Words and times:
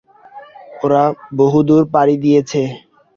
ওরা 0.83 1.03
বহুদূর 1.39 1.81
পাড়ি 1.93 2.15
দিয়েছে। 2.23 2.61